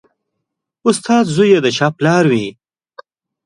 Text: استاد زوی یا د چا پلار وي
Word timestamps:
استاد 0.87 1.25
زوی 1.35 1.49
یا 1.53 1.59
د 1.65 1.67
چا 1.77 1.87
پلار 1.97 2.23
وي 2.31 2.47